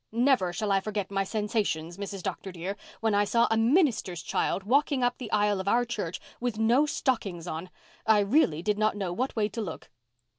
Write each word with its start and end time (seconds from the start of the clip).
Never 0.11 0.51
shall 0.51 0.71
I 0.71 0.79
forget 0.79 1.11
my 1.11 1.23
sensations, 1.23 1.99
Mrs. 1.99 2.23
Dr. 2.23 2.51
dear, 2.51 2.75
when 3.01 3.13
I 3.13 3.23
saw 3.23 3.47
a 3.51 3.55
minister's 3.55 4.23
child 4.23 4.63
walking 4.63 5.03
up 5.03 5.19
the 5.19 5.31
aisle 5.31 5.59
of 5.59 5.67
our 5.67 5.85
church 5.85 6.19
with 6.39 6.57
no 6.57 6.87
stockings 6.87 7.45
on. 7.45 7.69
I 8.07 8.21
really 8.21 8.63
did 8.63 8.79
not 8.79 8.97
know 8.97 9.13
what 9.13 9.35
way 9.35 9.47
to 9.49 9.61
look." 9.61 9.91